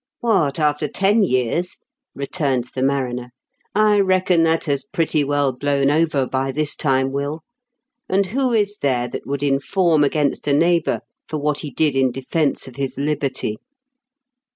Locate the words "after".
0.59-0.87